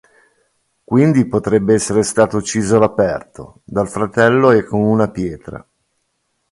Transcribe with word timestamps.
Quindi 0.83 1.27
potrebbe 1.27 1.75
essere 1.75 2.01
stato 2.01 2.37
ucciso 2.37 2.75
all'aperto, 2.77 3.61
dal 3.65 3.87
fratello 3.87 4.49
e 4.49 4.63
con 4.63 4.81
una 4.81 5.11
pietra. 5.11 5.63